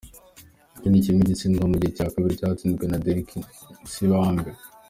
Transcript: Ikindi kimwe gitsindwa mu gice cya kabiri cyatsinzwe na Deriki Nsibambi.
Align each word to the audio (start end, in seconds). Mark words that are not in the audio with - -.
Ikindi 0.75 1.03
kimwe 1.05 1.21
gitsindwa 1.29 1.63
mu 1.71 1.75
gice 1.81 1.95
cya 1.97 2.07
kabiri 2.13 2.37
cyatsinzwe 2.39 2.85
na 2.87 2.97
Deriki 3.05 3.39
Nsibambi. 3.83 4.51